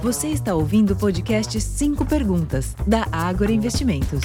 Você 0.00 0.28
está 0.28 0.54
ouvindo 0.54 0.92
o 0.92 0.96
podcast 0.96 1.60
5 1.60 2.06
Perguntas, 2.06 2.72
da 2.86 3.02
Ágora 3.10 3.50
Investimentos. 3.50 4.20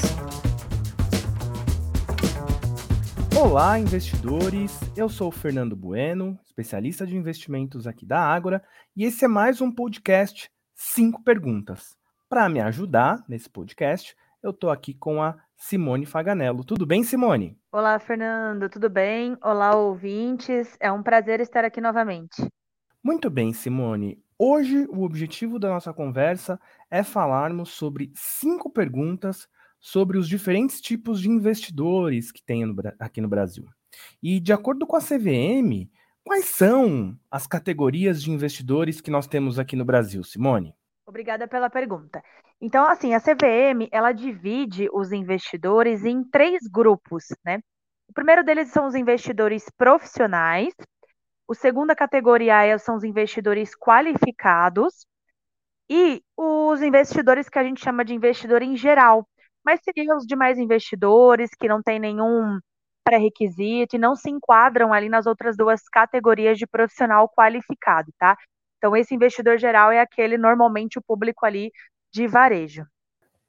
Olá, 3.35 3.79
investidores! 3.79 4.79
Eu 4.95 5.09
sou 5.09 5.29
o 5.29 5.31
Fernando 5.31 5.75
Bueno, 5.75 6.39
especialista 6.45 7.07
de 7.07 7.17
investimentos 7.17 7.87
aqui 7.87 8.05
da 8.05 8.19
Ágora, 8.19 8.63
e 8.95 9.03
esse 9.03 9.25
é 9.25 9.27
mais 9.27 9.61
um 9.61 9.71
podcast 9.71 10.47
5 10.75 11.23
Perguntas. 11.23 11.97
Para 12.29 12.47
me 12.47 12.61
ajudar 12.61 13.25
nesse 13.27 13.49
podcast, 13.49 14.15
eu 14.43 14.51
estou 14.51 14.69
aqui 14.69 14.93
com 14.93 15.23
a 15.23 15.35
Simone 15.57 16.05
Faganello. 16.05 16.63
Tudo 16.63 16.85
bem, 16.85 17.03
Simone? 17.03 17.57
Olá, 17.71 17.97
Fernando, 17.97 18.69
tudo 18.69 18.91
bem? 18.91 19.35
Olá, 19.41 19.75
ouvintes. 19.75 20.77
É 20.79 20.91
um 20.91 21.01
prazer 21.01 21.39
estar 21.39 21.65
aqui 21.65 21.81
novamente. 21.81 22.47
Muito 23.03 23.27
bem, 23.29 23.51
Simone. 23.51 24.22
Hoje, 24.45 24.85
o 24.89 25.03
objetivo 25.03 25.57
da 25.57 25.69
nossa 25.69 25.93
conversa 25.93 26.59
é 26.91 27.01
falarmos 27.01 27.69
sobre 27.69 28.11
cinco 28.13 28.69
perguntas 28.69 29.47
sobre 29.79 30.17
os 30.17 30.27
diferentes 30.27 30.81
tipos 30.81 31.21
de 31.21 31.29
investidores 31.29 32.29
que 32.29 32.43
tem 32.43 32.65
no, 32.65 32.75
aqui 32.99 33.21
no 33.21 33.29
Brasil. 33.29 33.65
E, 34.21 34.41
de 34.41 34.51
acordo 34.51 34.85
com 34.85 34.97
a 34.97 34.99
CVM, 34.99 35.89
quais 36.25 36.43
são 36.43 37.17
as 37.31 37.47
categorias 37.47 38.21
de 38.21 38.31
investidores 38.31 38.99
que 38.99 39.09
nós 39.09 39.27
temos 39.27 39.57
aqui 39.57 39.77
no 39.77 39.85
Brasil, 39.85 40.21
Simone? 40.25 40.75
Obrigada 41.07 41.47
pela 41.47 41.69
pergunta. 41.69 42.21
Então, 42.59 42.85
assim, 42.85 43.13
a 43.13 43.21
CVM, 43.21 43.87
ela 43.93 44.11
divide 44.11 44.89
os 44.91 45.13
investidores 45.13 46.03
em 46.03 46.21
três 46.21 46.67
grupos, 46.67 47.27
né? 47.45 47.61
O 48.09 48.13
primeiro 48.13 48.43
deles 48.43 48.67
são 48.71 48.87
os 48.87 48.93
investidores 48.93 49.63
profissionais, 49.77 50.73
o 51.47 51.53
segunda 51.53 51.95
categoria 51.95 52.77
são 52.79 52.95
os 52.95 53.03
investidores 53.03 53.75
qualificados 53.75 55.05
e 55.89 56.23
os 56.37 56.81
investidores 56.81 57.49
que 57.49 57.59
a 57.59 57.63
gente 57.63 57.83
chama 57.83 58.05
de 58.05 58.13
investidor 58.13 58.61
em 58.61 58.75
geral, 58.75 59.27
mas 59.63 59.81
seriam 59.83 60.17
os 60.17 60.25
demais 60.25 60.57
investidores 60.57 61.49
que 61.57 61.67
não 61.67 61.81
têm 61.81 61.99
nenhum 61.99 62.59
pré-requisito 63.03 63.95
e 63.95 63.99
não 63.99 64.15
se 64.15 64.29
enquadram 64.29 64.93
ali 64.93 65.09
nas 65.09 65.25
outras 65.25 65.57
duas 65.57 65.81
categorias 65.89 66.57
de 66.57 66.65
profissional 66.65 67.29
qualificado, 67.29 68.11
tá? 68.17 68.37
Então, 68.77 68.95
esse 68.95 69.13
investidor 69.13 69.57
geral 69.57 69.91
é 69.91 69.99
aquele, 69.99 70.37
normalmente, 70.37 70.97
o 70.97 71.01
público 71.01 71.45
ali 71.45 71.71
de 72.11 72.27
varejo. 72.27 72.85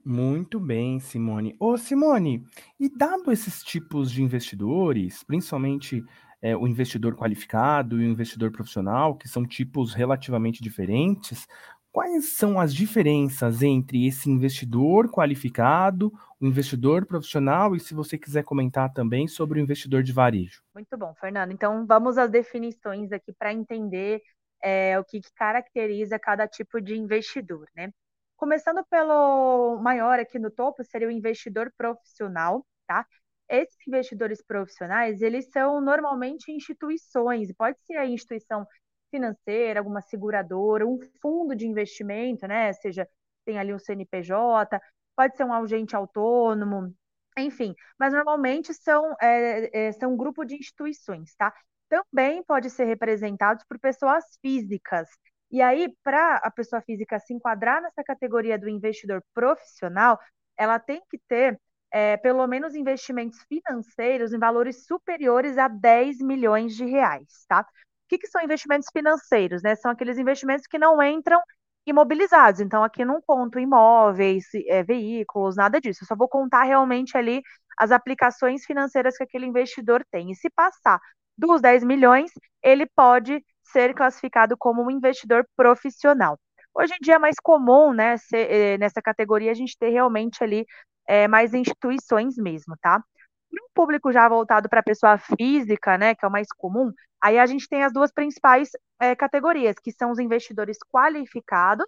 Muito 0.04 0.60
bem, 0.60 1.00
Simone. 1.00 1.56
Ô, 1.58 1.78
Simone, 1.78 2.44
e 2.78 2.88
dado 2.88 3.32
esses 3.32 3.62
tipos 3.62 4.10
de 4.12 4.22
investidores, 4.22 5.24
principalmente 5.24 6.04
é, 6.44 6.54
o 6.54 6.68
investidor 6.68 7.16
qualificado 7.16 7.98
e 7.98 8.06
o 8.06 8.10
investidor 8.10 8.52
profissional, 8.52 9.16
que 9.16 9.26
são 9.26 9.46
tipos 9.46 9.94
relativamente 9.94 10.62
diferentes, 10.62 11.48
quais 11.90 12.36
são 12.36 12.60
as 12.60 12.74
diferenças 12.74 13.62
entre 13.62 14.06
esse 14.06 14.28
investidor 14.28 15.10
qualificado, 15.10 16.12
o 16.38 16.44
investidor 16.44 17.06
profissional 17.06 17.74
e, 17.74 17.80
se 17.80 17.94
você 17.94 18.18
quiser 18.18 18.44
comentar 18.44 18.92
também, 18.92 19.26
sobre 19.26 19.58
o 19.58 19.62
investidor 19.62 20.02
de 20.02 20.12
varejo? 20.12 20.62
Muito 20.74 20.98
bom, 20.98 21.14
Fernando. 21.14 21.50
Então, 21.50 21.86
vamos 21.86 22.18
às 22.18 22.30
definições 22.30 23.10
aqui 23.10 23.32
para 23.32 23.50
entender 23.50 24.20
é, 24.62 24.98
o 24.98 25.04
que, 25.04 25.22
que 25.22 25.32
caracteriza 25.34 26.18
cada 26.18 26.46
tipo 26.46 26.78
de 26.78 26.94
investidor, 26.94 27.66
né? 27.74 27.90
Começando 28.36 28.84
pelo 28.90 29.80
maior 29.80 30.18
aqui 30.18 30.38
no 30.38 30.50
topo, 30.50 30.84
seria 30.84 31.08
o 31.08 31.10
investidor 31.10 31.72
profissional, 31.74 32.66
tá? 32.86 33.06
Esses 33.48 33.76
investidores 33.86 34.42
profissionais, 34.42 35.20
eles 35.22 35.50
são 35.50 35.80
normalmente 35.80 36.50
instituições, 36.50 37.52
pode 37.52 37.78
ser 37.84 37.96
a 37.96 38.06
instituição 38.06 38.66
financeira, 39.10 39.80
alguma 39.80 40.00
seguradora, 40.00 40.86
um 40.86 40.98
fundo 41.20 41.54
de 41.54 41.66
investimento, 41.66 42.46
né? 42.48 42.72
Seja, 42.72 43.06
tem 43.44 43.58
ali 43.58 43.72
um 43.72 43.78
CNPJ, 43.78 44.80
pode 45.16 45.36
ser 45.36 45.44
um 45.44 45.52
agente 45.52 45.94
autônomo, 45.94 46.94
enfim, 47.38 47.74
mas 47.98 48.12
normalmente 48.12 48.72
são, 48.74 49.14
é, 49.20 49.88
é, 49.88 49.92
são 49.92 50.12
um 50.14 50.16
grupo 50.16 50.44
de 50.44 50.56
instituições, 50.56 51.34
tá? 51.36 51.52
Também 51.88 52.42
pode 52.44 52.70
ser 52.70 52.84
representados 52.84 53.64
por 53.68 53.78
pessoas 53.78 54.24
físicas. 54.40 55.08
E 55.50 55.60
aí, 55.60 55.88
para 56.02 56.36
a 56.36 56.50
pessoa 56.50 56.82
física 56.82 57.18
se 57.20 57.32
enquadrar 57.34 57.80
nessa 57.82 58.02
categoria 58.02 58.58
do 58.58 58.68
investidor 58.68 59.22
profissional, 59.32 60.18
ela 60.56 60.78
tem 60.78 61.02
que 61.10 61.18
ter 61.28 61.60
é, 61.94 62.16
pelo 62.16 62.44
menos 62.48 62.74
investimentos 62.74 63.38
financeiros 63.48 64.32
em 64.32 64.38
valores 64.38 64.84
superiores 64.84 65.56
a 65.56 65.68
10 65.68 66.18
milhões 66.18 66.74
de 66.74 66.84
reais, 66.84 67.44
tá? 67.48 67.60
O 67.60 68.08
que, 68.08 68.18
que 68.18 68.26
são 68.26 68.42
investimentos 68.42 68.88
financeiros? 68.92 69.62
Né? 69.62 69.76
São 69.76 69.92
aqueles 69.92 70.18
investimentos 70.18 70.66
que 70.66 70.76
não 70.76 71.00
entram 71.00 71.40
imobilizados. 71.86 72.60
Então, 72.60 72.82
aqui 72.82 73.04
não 73.04 73.22
conto 73.24 73.60
imóveis, 73.60 74.44
é, 74.66 74.82
veículos, 74.82 75.54
nada 75.54 75.80
disso. 75.80 76.02
Eu 76.02 76.08
só 76.08 76.16
vou 76.16 76.28
contar 76.28 76.64
realmente 76.64 77.16
ali 77.16 77.40
as 77.78 77.92
aplicações 77.92 78.64
financeiras 78.64 79.16
que 79.16 79.22
aquele 79.22 79.46
investidor 79.46 80.04
tem. 80.10 80.32
E 80.32 80.34
se 80.34 80.50
passar 80.50 80.98
dos 81.38 81.60
10 81.60 81.84
milhões, 81.84 82.32
ele 82.60 82.86
pode 82.96 83.40
ser 83.62 83.94
classificado 83.94 84.56
como 84.58 84.82
um 84.82 84.90
investidor 84.90 85.46
profissional. 85.56 86.36
Hoje 86.74 86.92
em 86.94 86.98
dia 87.00 87.14
é 87.14 87.18
mais 87.18 87.36
comum, 87.40 87.92
né, 87.92 88.16
ser, 88.16 88.50
eh, 88.50 88.78
nessa 88.78 89.00
categoria, 89.00 89.52
a 89.52 89.54
gente 89.54 89.78
ter 89.78 89.90
realmente 89.90 90.42
ali 90.42 90.66
é, 91.06 91.28
mais 91.28 91.54
instituições 91.54 92.36
mesmo, 92.36 92.76
tá? 92.80 93.02
Para 93.50 93.64
um 93.64 93.68
público 93.74 94.12
já 94.12 94.28
voltado 94.28 94.68
para 94.68 94.80
a 94.80 94.82
pessoa 94.82 95.18
física, 95.18 95.96
né, 95.98 96.14
que 96.14 96.24
é 96.24 96.28
o 96.28 96.32
mais 96.32 96.48
comum, 96.56 96.92
aí 97.20 97.38
a 97.38 97.46
gente 97.46 97.68
tem 97.68 97.84
as 97.84 97.92
duas 97.92 98.12
principais 98.12 98.70
é, 99.00 99.14
categorias, 99.14 99.76
que 99.82 99.92
são 99.92 100.10
os 100.10 100.18
investidores 100.18 100.78
qualificados 100.92 101.86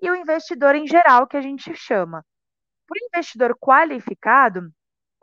e 0.00 0.10
o 0.10 0.16
investidor 0.16 0.74
em 0.74 0.86
geral, 0.86 1.26
que 1.26 1.36
a 1.36 1.40
gente 1.40 1.74
chama. 1.74 2.24
Para 2.86 2.96
o 2.96 3.06
investidor 3.06 3.56
qualificado, 3.58 4.70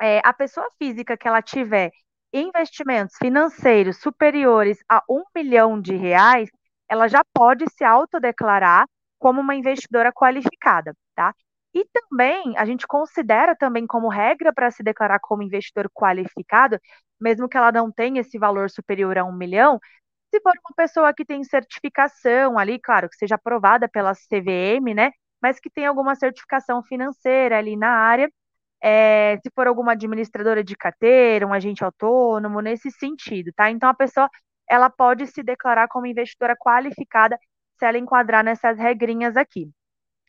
é, 0.01 0.19
a 0.23 0.33
pessoa 0.33 0.67
física 0.77 1.17
que 1.17 1.27
ela 1.27 1.41
tiver 1.41 1.91
investimentos 2.33 3.15
financeiros 3.17 3.97
superiores 3.99 4.79
a 4.89 5.03
um 5.09 5.23
milhão 5.35 5.79
de 5.79 5.95
reais, 5.95 6.49
ela 6.89 7.07
já 7.07 7.23
pode 7.33 7.65
se 7.71 7.83
autodeclarar 7.83 8.85
como 9.19 9.39
uma 9.39 9.55
investidora 9.55 10.11
qualificada, 10.11 10.95
tá? 11.15 11.33
E 11.73 11.85
também, 11.91 12.55
a 12.57 12.65
gente 12.65 12.85
considera 12.87 13.55
também 13.55 13.87
como 13.87 14.07
regra 14.07 14.53
para 14.53 14.69
se 14.71 14.83
declarar 14.83 15.19
como 15.19 15.41
investidor 15.43 15.89
qualificado, 15.93 16.79
mesmo 17.19 17.49
que 17.49 17.57
ela 17.57 17.71
não 17.71 17.91
tenha 17.91 18.21
esse 18.21 18.37
valor 18.37 18.69
superior 18.69 19.17
a 19.17 19.23
um 19.25 19.33
milhão, 19.33 19.79
se 20.33 20.41
for 20.41 20.53
uma 20.65 20.75
pessoa 20.75 21.13
que 21.13 21.25
tem 21.25 21.43
certificação 21.43 22.57
ali, 22.59 22.79
claro, 22.79 23.09
que 23.09 23.15
seja 23.17 23.35
aprovada 23.35 23.87
pela 23.89 24.13
CVM, 24.15 24.93
né? 24.95 25.11
Mas 25.41 25.59
que 25.59 25.69
tem 25.69 25.85
alguma 25.85 26.15
certificação 26.15 26.83
financeira 26.83 27.57
ali 27.59 27.75
na 27.77 27.89
área, 27.91 28.29
é, 28.81 29.37
se 29.43 29.49
for 29.55 29.67
alguma 29.67 29.93
administradora 29.93 30.63
de 30.63 30.75
carteira, 30.75 31.47
um 31.47 31.53
agente 31.53 31.83
autônomo, 31.83 32.61
nesse 32.61 32.91
sentido, 32.91 33.51
tá? 33.55 33.71
Então 33.71 33.89
a 33.89 33.93
pessoa 33.95 34.29
ela 34.69 34.89
pode 34.89 35.27
se 35.27 35.43
declarar 35.43 35.87
como 35.87 36.07
investidora 36.07 36.55
qualificada 36.57 37.37
se 37.79 37.85
ela 37.85 37.97
enquadrar 37.97 38.43
nessas 38.43 38.77
regrinhas 38.77 39.37
aqui. 39.37 39.69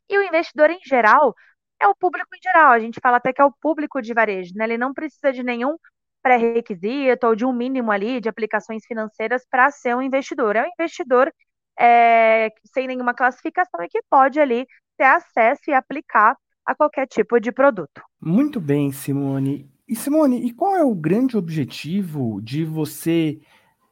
E 0.08 0.18
o 0.18 0.22
investidor 0.22 0.70
em 0.70 0.80
geral 0.84 1.34
é 1.80 1.88
o 1.88 1.94
público 1.94 2.34
em 2.34 2.42
geral. 2.42 2.72
A 2.72 2.78
gente 2.78 3.00
fala 3.00 3.16
até 3.16 3.32
que 3.32 3.40
é 3.40 3.44
o 3.44 3.52
público 3.52 4.00
de 4.00 4.14
varejo, 4.14 4.52
né? 4.54 4.64
Ele 4.64 4.78
não 4.78 4.92
precisa 4.92 5.32
de 5.32 5.42
nenhum 5.42 5.76
pré-requisito 6.22 7.26
ou 7.26 7.36
de 7.36 7.44
um 7.44 7.52
mínimo 7.52 7.92
ali 7.92 8.20
de 8.20 8.28
aplicações 8.28 8.84
financeiras 8.86 9.42
para 9.50 9.70
ser 9.70 9.94
um 9.94 10.02
investidor. 10.02 10.56
É 10.56 10.62
um 10.62 10.70
investidor 10.78 11.30
é, 11.78 12.50
sem 12.72 12.86
nenhuma 12.86 13.12
classificação 13.12 13.82
e 13.82 13.88
que 13.88 14.00
pode 14.08 14.40
ali 14.40 14.66
ter 14.96 15.04
acesso 15.04 15.62
e 15.68 15.74
aplicar 15.74 16.36
a 16.64 16.74
qualquer 16.74 17.06
tipo 17.06 17.38
de 17.38 17.52
produto. 17.52 18.00
Muito 18.20 18.60
bem, 18.60 18.90
Simone. 18.90 19.70
E 19.86 19.94
Simone, 19.94 20.46
e 20.46 20.52
qual 20.52 20.74
é 20.74 20.82
o 20.82 20.94
grande 20.94 21.36
objetivo 21.36 22.40
de 22.40 22.64
você 22.64 23.38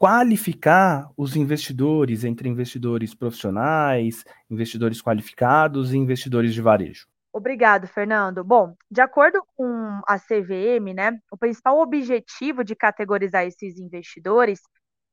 qualificar 0.02 1.08
os 1.16 1.36
investidores 1.36 2.24
entre 2.24 2.48
investidores 2.48 3.14
profissionais, 3.14 4.24
investidores 4.50 5.00
qualificados 5.00 5.92
e 5.92 5.96
investidores 5.96 6.52
de 6.52 6.60
varejo? 6.60 7.06
Obrigado, 7.32 7.86
Fernando. 7.86 8.42
Bom, 8.42 8.74
de 8.90 9.00
acordo 9.00 9.40
com 9.54 10.00
a 10.08 10.18
CVM, 10.18 10.92
né, 10.92 11.16
o 11.30 11.36
principal 11.36 11.78
objetivo 11.78 12.64
de 12.64 12.74
categorizar 12.74 13.46
esses 13.46 13.78
investidores 13.78 14.60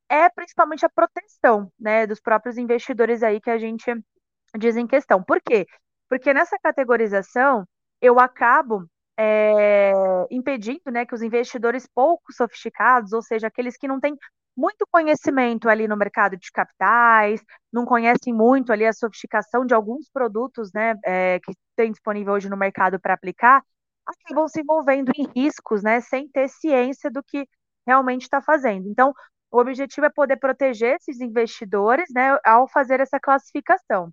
é 0.09 0.27
principalmente 0.27 0.83
a 0.83 0.89
proteção, 0.89 1.71
né, 1.79 2.07
dos 2.07 2.19
próprios 2.19 2.57
investidores 2.57 3.21
aí 3.21 3.39
que 3.39 3.51
a 3.51 3.59
gente 3.59 3.85
diz 4.57 4.75
em 4.75 4.87
questão. 4.87 5.21
Por 5.21 5.39
quê? 5.39 5.67
Porque 6.09 6.33
nessa 6.33 6.57
categorização 6.57 7.63
eu 8.01 8.19
acabo 8.19 8.89
é, 9.19 9.93
impedindo, 10.31 10.89
né, 10.91 11.05
que 11.05 11.13
os 11.13 11.21
investidores 11.21 11.87
pouco 11.93 12.33
sofisticados, 12.33 13.13
ou 13.13 13.21
seja, 13.21 13.45
aqueles 13.45 13.77
que 13.77 13.87
não 13.87 13.99
têm 13.99 14.17
muito 14.59 14.85
conhecimento 14.91 15.69
ali 15.69 15.87
no 15.87 15.95
mercado 15.95 16.35
de 16.35 16.51
capitais, 16.51 17.41
não 17.71 17.85
conhecem 17.85 18.33
muito 18.33 18.73
ali 18.73 18.85
a 18.85 18.91
sofisticação 18.91 19.65
de 19.65 19.73
alguns 19.73 20.09
produtos 20.11 20.69
né, 20.73 20.95
é, 21.05 21.39
que 21.39 21.53
tem 21.77 21.91
disponível 21.91 22.33
hoje 22.33 22.49
no 22.49 22.57
mercado 22.57 22.99
para 22.99 23.13
aplicar, 23.13 23.63
acabam 24.05 24.47
se 24.49 24.59
envolvendo 24.59 25.11
em 25.15 25.25
riscos, 25.33 25.81
né, 25.81 26.01
sem 26.01 26.27
ter 26.27 26.49
ciência 26.49 27.09
do 27.09 27.23
que 27.23 27.47
realmente 27.87 28.23
está 28.23 28.41
fazendo. 28.41 28.89
Então, 28.89 29.13
o 29.49 29.59
objetivo 29.59 30.05
é 30.05 30.09
poder 30.09 30.35
proteger 30.37 30.97
esses 30.97 31.21
investidores 31.21 32.09
né, 32.13 32.37
ao 32.43 32.67
fazer 32.67 32.99
essa 32.99 33.19
classificação. 33.19 34.11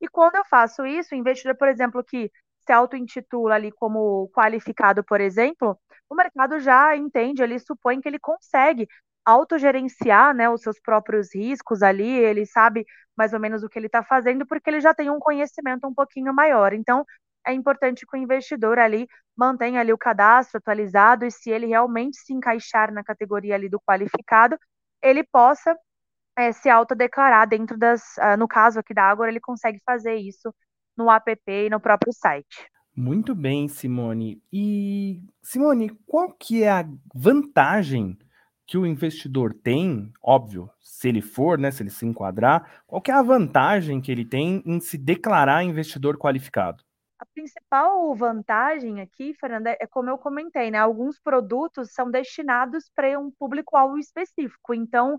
E 0.00 0.08
quando 0.08 0.36
eu 0.36 0.44
faço 0.44 0.86
isso, 0.86 1.14
o 1.14 1.18
investidor, 1.18 1.56
por 1.56 1.68
exemplo, 1.68 2.02
que 2.04 2.30
se 2.64 2.72
auto-intitula 2.72 3.56
ali 3.56 3.72
como 3.72 4.30
qualificado, 4.32 5.02
por 5.02 5.20
exemplo, 5.20 5.76
o 6.08 6.14
mercado 6.14 6.60
já 6.60 6.96
entende, 6.96 7.42
ele 7.42 7.58
supõe 7.58 8.00
que 8.00 8.08
ele 8.08 8.18
consegue 8.18 8.86
autogerenciar 9.24 10.34
né, 10.34 10.48
os 10.48 10.62
seus 10.62 10.80
próprios 10.80 11.34
riscos 11.34 11.82
ali, 11.82 12.08
ele 12.08 12.46
sabe 12.46 12.84
mais 13.16 13.32
ou 13.32 13.40
menos 13.40 13.62
o 13.62 13.68
que 13.68 13.78
ele 13.78 13.86
está 13.86 14.02
fazendo, 14.02 14.46
porque 14.46 14.70
ele 14.70 14.80
já 14.80 14.94
tem 14.94 15.10
um 15.10 15.18
conhecimento 15.18 15.86
um 15.86 15.94
pouquinho 15.94 16.32
maior. 16.32 16.72
Então, 16.72 17.04
é 17.46 17.52
importante 17.52 18.06
que 18.06 18.16
o 18.16 18.20
investidor 18.20 18.78
ali 18.78 19.06
mantenha 19.36 19.80
ali 19.80 19.92
o 19.92 19.98
cadastro 19.98 20.58
atualizado 20.58 21.24
e 21.24 21.30
se 21.30 21.50
ele 21.50 21.66
realmente 21.66 22.18
se 22.18 22.32
encaixar 22.32 22.92
na 22.92 23.02
categoria 23.02 23.54
ali 23.54 23.68
do 23.68 23.80
qualificado, 23.80 24.58
ele 25.02 25.24
possa 25.24 25.76
é, 26.36 26.52
se 26.52 26.68
autodeclarar 26.68 27.48
dentro 27.48 27.78
das, 27.78 28.02
uh, 28.18 28.36
no 28.38 28.46
caso 28.46 28.78
aqui 28.78 28.94
da 28.94 29.04
Agora, 29.04 29.30
ele 29.30 29.40
consegue 29.40 29.80
fazer 29.84 30.14
isso 30.14 30.54
no 30.96 31.10
app 31.10 31.34
e 31.46 31.70
no 31.70 31.80
próprio 31.80 32.12
site. 32.12 32.70
Muito 32.94 33.34
bem, 33.34 33.68
Simone. 33.68 34.42
E 34.52 35.22
Simone, 35.42 35.90
qual 36.06 36.32
que 36.32 36.62
é 36.62 36.70
a 36.70 36.84
vantagem 37.14 38.18
que 38.70 38.78
o 38.78 38.86
investidor 38.86 39.52
tem, 39.52 40.12
óbvio, 40.22 40.70
se 40.80 41.08
ele 41.08 41.20
for, 41.20 41.58
né, 41.58 41.72
se 41.72 41.82
ele 41.82 41.90
se 41.90 42.06
enquadrar, 42.06 42.84
qual 42.86 43.02
é 43.08 43.10
a 43.10 43.20
vantagem 43.20 44.00
que 44.00 44.12
ele 44.12 44.24
tem 44.24 44.62
em 44.64 44.78
se 44.78 44.96
declarar 44.96 45.64
investidor 45.64 46.16
qualificado? 46.16 46.84
A 47.18 47.26
principal 47.26 48.14
vantagem 48.14 49.00
aqui, 49.00 49.34
Fernanda, 49.34 49.76
é 49.80 49.88
como 49.88 50.08
eu 50.08 50.16
comentei, 50.16 50.70
né? 50.70 50.78
Alguns 50.78 51.18
produtos 51.18 51.90
são 51.92 52.12
destinados 52.12 52.88
para 52.94 53.18
um 53.18 53.32
público-alvo 53.32 53.98
específico. 53.98 54.72
Então, 54.72 55.18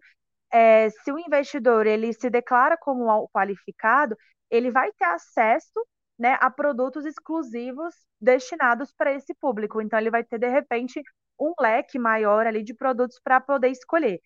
é, 0.49 0.89
se 0.89 1.11
o 1.11 1.19
investidor 1.19 1.85
ele 1.85 2.13
se 2.13 2.29
declara 2.29 2.77
como 2.77 3.27
qualificado, 3.33 4.15
ele 4.49 4.71
vai 4.71 4.93
ter 4.93 5.05
acesso 5.05 5.85
né, 6.17 6.37
a 6.39 6.49
produtos 6.49 7.05
exclusivos 7.05 7.93
destinados 8.19 8.93
para 8.93 9.11
esse 9.11 9.33
público. 9.33 9.81
Então, 9.81 9.99
ele 9.99 10.09
vai 10.09 10.23
ter, 10.23 10.39
de 10.39 10.47
repente, 10.47 11.03
um 11.41 11.53
leque 11.59 11.97
maior 11.99 12.45
ali 12.47 12.63
de 12.63 12.73
produtos 12.73 13.19
para 13.23 13.41
poder 13.41 13.69
escolher. 13.69 14.21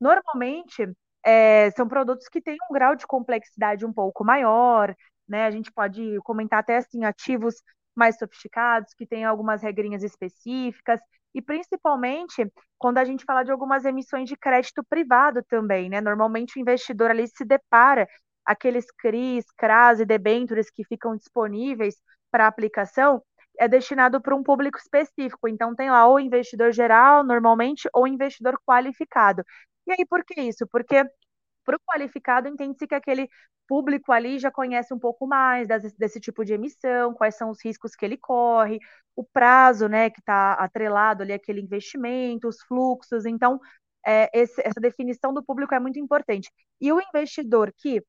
Normalmente, 0.00 0.88
é, 1.24 1.70
são 1.72 1.88
produtos 1.88 2.28
que 2.28 2.40
têm 2.40 2.56
um 2.70 2.74
grau 2.74 2.94
de 2.96 3.06
complexidade 3.06 3.86
um 3.86 3.92
pouco 3.92 4.24
maior, 4.24 4.94
né? 5.28 5.46
A 5.46 5.50
gente 5.50 5.72
pode 5.72 6.18
comentar 6.22 6.60
até 6.60 6.76
assim, 6.78 7.04
ativos 7.04 7.56
mais 7.94 8.18
sofisticados, 8.18 8.94
que 8.94 9.06
têm 9.06 9.24
algumas 9.24 9.62
regrinhas 9.62 10.02
específicas, 10.02 11.00
e 11.34 11.42
principalmente 11.42 12.50
quando 12.78 12.98
a 12.98 13.04
gente 13.04 13.24
fala 13.24 13.42
de 13.42 13.50
algumas 13.52 13.84
emissões 13.84 14.28
de 14.28 14.36
crédito 14.36 14.82
privado 14.84 15.42
também, 15.48 15.88
né? 15.90 16.00
Normalmente 16.00 16.58
o 16.58 16.60
investidor 16.60 17.10
ali 17.10 17.26
se 17.28 17.44
depara 17.44 18.08
aqueles 18.44 18.86
CRIs, 18.98 19.44
CRAS 19.56 20.00
e 20.00 20.06
debêntures 20.06 20.70
que 20.70 20.84
ficam 20.84 21.16
disponíveis 21.16 21.96
para 22.30 22.46
aplicação, 22.46 23.22
é 23.58 23.68
destinado 23.68 24.20
para 24.20 24.34
um 24.34 24.42
público 24.42 24.78
específico. 24.78 25.48
Então, 25.48 25.74
tem 25.74 25.90
lá 25.90 26.08
o 26.08 26.18
investidor 26.20 26.72
geral, 26.72 27.24
normalmente, 27.24 27.88
ou 27.94 28.06
investidor 28.06 28.58
qualificado. 28.66 29.44
E 29.86 29.92
aí, 29.92 30.06
por 30.06 30.24
que 30.24 30.40
isso? 30.40 30.66
Porque 30.66 31.04
para 31.64 31.76
o 31.76 31.80
qualificado, 31.80 32.48
entende-se 32.48 32.86
que 32.86 32.94
aquele 32.94 33.28
público 33.68 34.12
ali 34.12 34.38
já 34.38 34.50
conhece 34.50 34.94
um 34.94 34.98
pouco 34.98 35.26
mais 35.26 35.68
desse, 35.68 35.96
desse, 35.98 36.20
tipo 36.20 36.44
de 36.44 36.54
emissão, 36.54 37.12
quais 37.14 37.36
são 37.36 37.50
os 37.50 37.62
riscos 37.62 37.94
que 37.94 38.04
ele 38.04 38.16
corre, 38.16 38.78
o 39.14 39.22
prazo, 39.24 39.88
né, 39.88 40.08
que 40.10 40.20
está 40.20 40.54
atrelado 40.54 41.22
ali 41.22 41.32
aquele 41.32 41.60
investimento, 41.60 42.48
os 42.48 42.62
fluxos. 42.62 43.26
Então, 43.26 43.60
é, 44.06 44.30
esse, 44.32 44.60
essa 44.64 44.80
definição 44.80 45.34
do 45.34 45.44
público 45.44 45.74
é 45.74 45.80
muito 45.80 45.98
importante. 45.98 46.50
E 46.80 46.92
o 46.92 47.00
investidor 47.00 47.72
que 47.76 48.02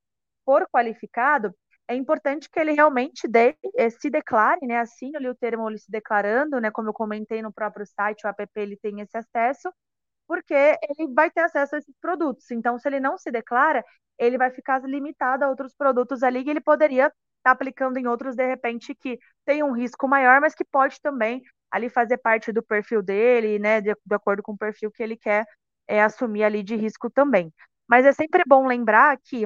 for 0.45 0.67
qualificado, 0.71 1.53
é 1.89 1.95
importante 1.95 2.47
que 2.49 2.59
ele 2.59 2.71
realmente 2.73 3.27
dê, 3.27 3.57
eh, 3.75 3.89
se 3.89 4.11
declare, 4.11 4.65
né, 4.65 4.77
assine 4.77 5.17
ali 5.17 5.27
o 5.27 5.35
termo 5.35 5.67
ele 5.67 5.79
se 5.79 5.91
declarando, 5.91 6.61
né, 6.61 6.69
como 6.69 6.89
eu 6.89 6.93
comentei 6.93 7.41
no 7.41 7.51
próprio 7.51 7.85
site, 7.85 8.25
o 8.25 8.29
app 8.29 8.47
ele 8.57 8.77
tem 8.77 9.01
esse 9.01 9.17
acesso, 9.17 9.73
porque 10.27 10.53
ele 10.53 11.11
vai 11.13 11.31
ter 11.31 11.41
acesso 11.41 11.75
a 11.75 11.79
esses 11.79 11.95
produtos. 11.99 12.51
Então, 12.51 12.77
se 12.77 12.87
ele 12.87 12.99
não 12.99 13.17
se 13.17 13.31
declara, 13.31 13.83
ele 14.19 14.37
vai 14.37 14.51
ficar 14.51 14.83
limitado 14.83 15.43
a 15.43 15.49
outros 15.49 15.73
produtos 15.75 16.21
ali 16.23 16.43
que 16.43 16.51
ele 16.51 16.61
poderia 16.61 17.07
estar 17.07 17.15
tá 17.43 17.51
aplicando 17.51 17.97
em 17.97 18.07
outros, 18.07 18.35
de 18.35 18.45
repente, 18.45 18.93
que 18.93 19.19
tem 19.45 19.63
um 19.63 19.71
risco 19.71 20.07
maior, 20.07 20.39
mas 20.41 20.53
que 20.53 20.63
pode 20.65 21.01
também 21.01 21.41
ali 21.71 21.89
fazer 21.89 22.17
parte 22.19 22.51
do 22.51 22.61
perfil 22.63 23.01
dele, 23.01 23.57
né, 23.59 23.81
de, 23.81 23.95
de 24.05 24.15
acordo 24.15 24.43
com 24.43 24.53
o 24.53 24.57
perfil 24.57 24.91
que 24.91 25.01
ele 25.01 25.17
quer 25.17 25.45
é, 25.87 26.03
assumir 26.03 26.43
ali 26.43 26.61
de 26.63 26.75
risco 26.75 27.09
também. 27.09 27.51
Mas 27.87 28.05
é 28.05 28.13
sempre 28.13 28.43
bom 28.47 28.67
lembrar 28.67 29.17
que 29.23 29.45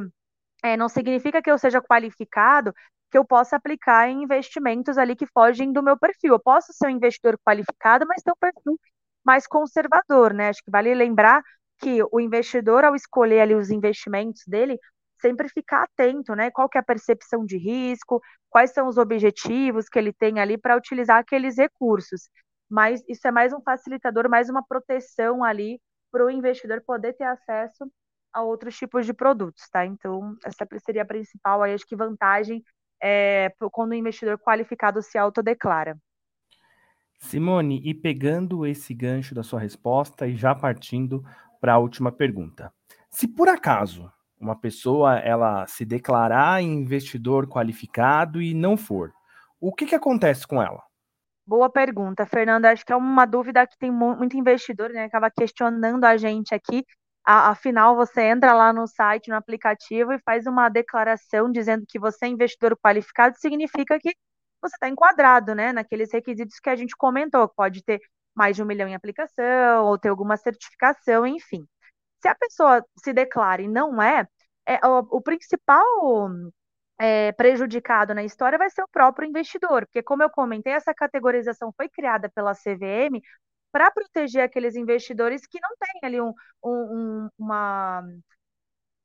é, 0.64 0.78
não 0.78 0.88
significa 0.90 1.42
que 1.42 1.52
eu 1.52 1.58
seja 1.58 1.82
qualificado 1.82 2.74
que 3.12 3.18
eu 3.18 3.24
possa 3.26 3.58
aplicar 3.58 4.10
em 4.10 4.24
investimentos 4.24 4.98
ali 4.98 5.16
que 5.16 5.28
fogem 5.28 5.72
do 5.72 5.84
meu 5.84 5.96
perfil. 5.96 6.34
Eu 6.34 6.40
posso 6.40 6.74
ser 6.74 6.88
um 6.88 6.90
investidor 6.90 7.38
qualificado, 7.46 8.06
mas 8.08 8.24
ter 8.24 8.32
um 8.32 8.36
perfil 8.40 8.80
mais 9.24 9.46
conservador, 9.46 10.34
né? 10.34 10.50
Acho 10.50 10.64
que 10.64 10.72
vale 10.72 10.96
lembrar 10.96 11.44
que 11.80 12.02
o 12.12 12.20
investidor, 12.20 12.84
ao 12.84 12.96
escolher 12.96 13.42
ali 13.42 13.54
os 13.54 13.70
investimentos 13.70 14.42
dele, 14.48 14.80
sempre 15.22 15.48
ficar 15.48 15.84
atento, 15.84 16.34
né? 16.36 16.50
Qual 16.50 16.68
que 16.68 16.78
é 16.78 16.82
a 16.82 16.84
percepção 16.84 17.46
de 17.46 17.58
risco, 17.58 18.20
quais 18.50 18.72
são 18.72 18.88
os 18.88 18.98
objetivos 18.98 19.88
que 19.88 20.00
ele 20.00 20.12
tem 20.12 20.40
ali 20.40 20.58
para 20.58 20.76
utilizar 20.76 21.20
aqueles 21.20 21.58
recursos. 21.58 22.30
Mas 22.70 23.04
isso 23.08 23.28
é 23.28 23.32
mais 23.32 23.54
um 23.54 23.62
facilitador, 23.62 24.28
mais 24.28 24.50
uma 24.50 24.66
proteção 24.66 25.44
ali 25.44 25.80
para 26.12 26.26
o 26.26 26.32
investidor 26.32 26.82
poder 26.86 27.14
ter 27.14 27.26
acesso 27.26 27.86
a 28.34 28.42
outros 28.42 28.76
tipos 28.76 29.06
de 29.06 29.14
produtos, 29.14 29.70
tá? 29.70 29.86
Então, 29.86 30.36
essa 30.44 30.68
seria 30.84 31.04
a 31.04 31.06
principal, 31.06 31.62
aí, 31.62 31.74
acho 31.74 31.86
que 31.86 31.96
vantagem 31.96 32.64
é, 33.02 33.54
quando 33.72 33.92
o 33.92 33.96
investidor 33.96 34.40
qualificado 34.40 35.02
se 35.02 35.18
autodeclara. 35.18 35.98
Simone, 37.20 37.82
e 37.86 37.94
pegando 37.94 38.66
esse 38.66 38.94
gancho 38.94 39.34
da 39.34 39.44
sua 39.44 39.60
resposta 39.60 40.28
e 40.28 40.36
já 40.36 40.54
partindo 40.54 41.24
para 41.62 41.74
a 41.74 41.78
última 41.78 42.12
pergunta. 42.12 42.74
Se 43.10 43.28
por 43.28 43.48
acaso 43.48 44.12
uma 44.40 44.60
pessoa 44.60 45.18
ela 45.20 45.66
se 45.68 45.86
declarar 45.86 46.62
investidor 46.62 47.48
qualificado 47.48 48.42
e 48.42 48.54
não 48.54 48.76
for, 48.76 49.14
o 49.60 49.74
que, 49.74 49.86
que 49.86 49.96
acontece 49.96 50.46
com 50.46 50.62
ela? 50.62 50.84
Boa 51.46 51.70
pergunta, 51.70 52.26
Fernanda. 52.26 52.72
Acho 52.72 52.86
que 52.86 52.92
é 52.92 52.96
uma 52.96 53.26
dúvida 53.26 53.66
que 53.68 53.78
tem 53.78 53.92
muito 53.92 54.38
investidor, 54.38 54.90
né? 54.90 55.06
Acaba 55.06 55.30
questionando 55.30 56.04
a 56.04 56.18
gente 56.18 56.54
aqui 56.54 56.86
afinal, 57.26 57.96
você 57.96 58.22
entra 58.24 58.54
lá 58.54 58.74
no 58.74 58.88
site, 58.88 59.30
no 59.30 59.36
aplicativo 59.36 60.14
e 60.14 60.20
faz 60.20 60.46
uma 60.46 60.70
declaração 60.70 61.52
dizendo 61.52 61.86
que 61.88 62.00
você 62.00 62.26
é 62.26 62.30
investidor 62.30 62.78
qualificado, 62.78 63.38
significa 63.40 64.00
que 64.00 64.16
você 64.62 64.76
está 64.76 64.90
enquadrado, 64.90 65.54
né, 65.56 65.74
naqueles 65.74 66.12
requisitos 66.12 66.60
que 66.60 66.70
a 66.70 66.76
gente 66.76 66.96
comentou, 66.96 67.48
pode 67.50 67.84
ter 67.84 68.00
mais 68.36 68.56
de 68.56 68.64
um 68.64 68.66
milhão 68.66 68.88
em 68.88 68.96
aplicação, 68.96 69.86
ou 69.86 69.98
ter 69.98 70.10
alguma 70.10 70.38
certificação, 70.38 71.28
enfim. 71.28 71.68
Se 72.22 72.28
a 72.28 72.36
pessoa 72.36 72.86
se 73.04 73.14
declara 73.14 73.62
e 73.62 73.68
não 73.68 74.02
é, 74.02 74.28
é 74.66 74.80
o, 74.88 75.00
o 75.12 75.22
principal 75.22 75.86
é, 77.00 77.32
prejudicado 77.34 78.14
na 78.14 78.24
história 78.24 78.58
vai 78.58 78.70
ser 78.70 78.84
o 78.84 78.88
próprio 78.88 79.28
investidor, 79.28 79.86
porque, 79.86 80.02
como 80.04 80.24
eu 80.24 80.30
comentei, 80.30 80.74
essa 80.74 80.94
categorização 80.94 81.74
foi 81.76 81.90
criada 81.90 82.30
pela 82.30 82.54
CVM 82.54 83.22
para 83.74 83.92
proteger 83.92 84.44
aqueles 84.44 84.76
investidores 84.78 85.48
que 85.48 85.60
não 85.62 85.72
têm 85.80 86.02
ali 86.04 86.22
um, 86.22 86.34
um, 86.64 87.30
uma. 87.40 88.04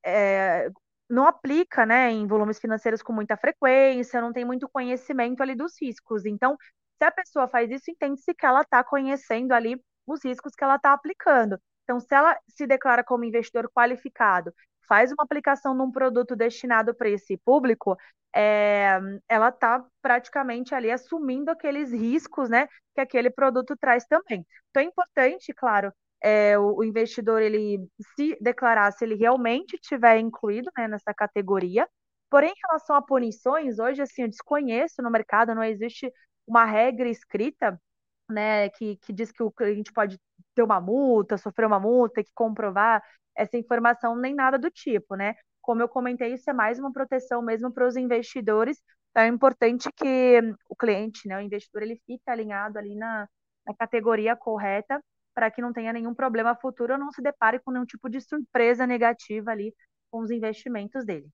É, 0.05 0.69
não 1.09 1.27
aplica 1.27 1.87
né, 1.87 2.11
em 2.11 2.27
volumes 2.27 2.59
financeiros 2.61 3.03
com 3.03 3.13
muita 3.13 3.37
frequência, 3.37 4.21
não 4.21 4.33
tem 4.33 4.45
muito 4.45 4.69
conhecimento 4.69 5.43
ali 5.43 5.55
dos 5.57 5.73
riscos. 5.81 6.27
Então, 6.27 6.57
se 6.99 7.05
a 7.05 7.11
pessoa 7.11 7.49
faz 7.49 7.71
isso, 7.71 7.91
entende-se 7.91 8.35
que 8.35 8.45
ela 8.47 8.61
está 8.63 8.85
conhecendo 8.85 9.53
ali 9.53 9.83
os 10.07 10.25
riscos 10.25 10.55
que 10.55 10.65
ela 10.65 10.77
está 10.77 10.93
aplicando. 10.93 11.59
Então, 11.89 11.99
se 12.01 12.15
ela 12.15 12.39
se 12.47 12.67
declara 12.67 13.03
como 13.03 13.25
investidor 13.25 13.71
qualificado, 13.71 14.53
faz 14.87 15.11
uma 15.11 15.25
aplicação 15.25 15.75
num 15.75 15.91
produto 15.91 16.37
destinado 16.37 16.95
para 16.95 17.09
esse 17.09 17.39
público, 17.39 17.97
é, 18.37 18.99
ela 19.27 19.49
está 19.49 19.83
praticamente 20.03 20.75
ali 20.75 20.91
assumindo 20.91 21.51
aqueles 21.51 21.91
riscos, 21.91 22.51
né, 22.51 22.69
que 22.95 23.01
aquele 23.01 23.31
produto 23.31 23.75
traz 23.75 24.05
também. 24.05 24.47
Então 24.69 24.83
é 24.83 24.87
importante, 24.87 25.55
claro, 25.55 25.91
é, 26.23 26.59
o, 26.59 26.77
o, 26.77 26.85
investidor 26.85 27.41
ele 27.41 27.89
se 28.15 28.37
declarar 28.39 28.93
se 28.93 29.03
ele 29.05 29.15
realmente 29.15 29.79
tiver 29.79 30.19
incluído 30.19 30.71
né, 30.77 30.89
nessa 30.89 31.15
categoria. 31.15 31.89
Porém, 32.31 32.51
em 32.51 32.61
relação 32.69 32.97
a 32.97 33.03
punições, 33.03 33.79
hoje 33.79 34.03
assim 34.03 34.23
eu 34.23 34.29
desconheço 34.29 35.01
no 35.01 35.11
mercado, 35.11 35.55
não 35.55 35.65
existe 35.65 36.13
uma 36.47 36.67
regra 36.67 37.09
escrita, 37.09 37.81
né, 38.29 38.69
que, 38.71 38.97
que 38.99 39.13
diz 39.13 39.33
que 39.33 39.43
o 39.43 39.51
cliente 39.51 39.91
pode 39.93 40.19
ter 40.59 40.63
uma 40.63 40.81
multa, 40.81 41.39
sofrer 41.39 41.67
uma 41.67 41.79
multa, 41.79 42.23
que 42.23 42.31
comprovar 42.35 43.03
essa 43.37 43.57
informação 43.57 44.17
nem 44.17 44.35
nada 44.35 44.59
do 44.59 44.71
tipo, 44.71 45.15
né? 45.15 45.35
como 45.69 45.83
eu 45.83 45.89
comentei, 45.89 46.33
isso 46.33 46.49
é 46.49 46.53
mais 46.55 46.79
uma 46.79 46.91
proteção 46.91 47.43
mesmo 47.43 47.71
para 47.71 47.87
os 47.87 47.95
investidores. 47.95 48.83
Então, 49.11 49.23
é 49.23 49.27
importante 49.27 49.91
que 49.95 50.41
o 50.67 50.75
cliente, 50.75 51.29
né, 51.29 51.37
o 51.37 51.43
investidor, 51.43 51.83
ele 51.83 52.01
fique 52.07 52.23
alinhado 52.27 52.79
ali 52.79 52.95
na, 52.95 53.29
na 53.67 53.75
categoria 53.75 54.35
correta 54.35 54.99
para 55.35 55.51
que 55.51 55.61
não 55.61 55.71
tenha 55.71 55.93
nenhum 55.93 56.15
problema 56.15 56.57
futuro 56.57 56.95
ou 56.95 56.99
não 56.99 57.13
se 57.13 57.21
depare 57.21 57.61
com 57.61 57.71
nenhum 57.71 57.85
tipo 57.85 58.09
de 58.09 58.19
surpresa 58.19 58.87
negativa 58.87 59.51
ali 59.51 59.75
com 60.11 60.21
os 60.21 60.31
investimentos 60.31 61.05
dele. 61.05 61.29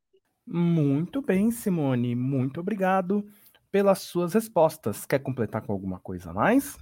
Muito 0.44 1.22
bem, 1.22 1.52
Simone. 1.52 2.16
Muito 2.16 2.58
obrigado 2.58 3.24
pelas 3.70 4.00
suas 4.00 4.34
respostas. 4.34 5.06
Quer 5.06 5.20
completar 5.20 5.64
com 5.64 5.72
alguma 5.72 6.00
coisa 6.00 6.32
a 6.32 6.34
mais? 6.34 6.76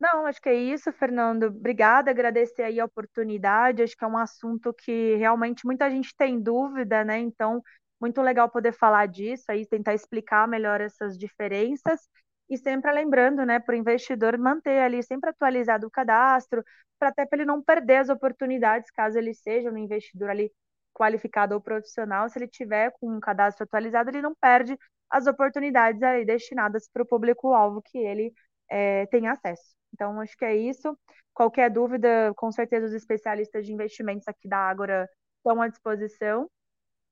Não, 0.00 0.24
acho 0.26 0.40
que 0.40 0.48
é 0.48 0.54
isso, 0.54 0.90
Fernando. 0.92 1.44
Obrigada, 1.44 2.10
agradecer 2.10 2.62
aí 2.62 2.80
a 2.80 2.84
oportunidade. 2.86 3.82
Acho 3.82 3.96
que 3.96 4.04
é 4.04 4.06
um 4.06 4.16
assunto 4.16 4.72
que 4.72 5.16
realmente 5.16 5.66
muita 5.66 5.90
gente 5.90 6.14
tem 6.16 6.40
dúvida, 6.40 7.04
né? 7.04 7.18
Então, 7.18 7.62
muito 8.00 8.22
legal 8.22 8.48
poder 8.48 8.72
falar 8.72 9.06
disso, 9.06 9.44
aí 9.48 9.66
tentar 9.66 9.92
explicar 9.94 10.48
melhor 10.48 10.80
essas 10.80 11.18
diferenças. 11.18 12.00
E 12.48 12.56
sempre 12.56 12.90
lembrando, 12.92 13.44
né, 13.46 13.60
para 13.60 13.74
o 13.74 13.78
investidor 13.78 14.36
manter 14.38 14.80
ali 14.80 15.02
sempre 15.02 15.30
atualizado 15.30 15.86
o 15.86 15.90
cadastro, 15.90 16.64
para 16.98 17.08
até 17.10 17.24
para 17.26 17.38
ele 17.38 17.46
não 17.46 17.62
perder 17.62 17.96
as 17.98 18.08
oportunidades, 18.08 18.90
caso 18.90 19.18
ele 19.18 19.32
seja 19.34 19.70
um 19.70 19.76
investidor 19.76 20.30
ali 20.30 20.50
qualificado 20.92 21.54
ou 21.54 21.60
profissional, 21.60 22.28
se 22.28 22.38
ele 22.38 22.48
tiver 22.48 22.90
com 23.00 23.08
um 23.16 23.20
cadastro 23.20 23.64
atualizado, 23.64 24.10
ele 24.10 24.20
não 24.22 24.34
perde 24.34 24.76
as 25.08 25.26
oportunidades 25.26 26.02
aí 26.02 26.24
destinadas 26.24 26.88
para 26.92 27.02
o 27.02 27.06
público-alvo 27.06 27.80
que 27.82 27.98
ele 27.98 28.32
é, 28.70 29.06
tem 29.06 29.26
acesso. 29.26 29.74
Então, 29.92 30.20
acho 30.20 30.36
que 30.36 30.44
é 30.44 30.56
isso. 30.56 30.96
Qualquer 31.34 31.70
dúvida, 31.70 32.32
com 32.36 32.50
certeza 32.52 32.86
os 32.86 32.92
especialistas 32.92 33.66
de 33.66 33.72
investimentos 33.72 34.26
aqui 34.28 34.48
da 34.48 34.58
Ágora 34.58 35.08
estão 35.38 35.60
à 35.60 35.68
disposição. 35.68 36.48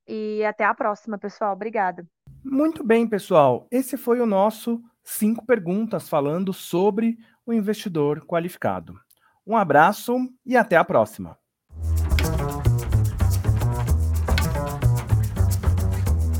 E 0.06 0.42
até 0.44 0.64
a 0.64 0.74
próxima, 0.74 1.18
pessoal. 1.18 1.52
Obrigada. 1.52 2.06
Muito 2.42 2.82
bem, 2.82 3.06
pessoal. 3.06 3.66
Esse 3.70 3.96
foi 3.96 4.20
o 4.20 4.26
nosso 4.26 4.82
cinco 5.04 5.44
perguntas 5.44 6.08
falando 6.08 6.52
sobre 6.52 7.18
o 7.44 7.52
investidor 7.52 8.24
qualificado. 8.24 8.98
Um 9.46 9.56
abraço 9.56 10.16
e 10.46 10.56
até 10.56 10.76
a 10.76 10.84
próxima. 10.84 11.38